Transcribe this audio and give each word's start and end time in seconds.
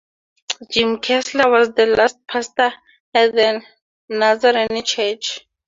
Jim 0.71 0.97
Kessler 0.97 1.47
was 1.51 1.75
the 1.75 1.85
last 1.85 2.17
pastor 2.27 2.73
at 3.13 3.33
the 3.33 3.61
Nazarene 4.09 4.83
church. 4.83 5.45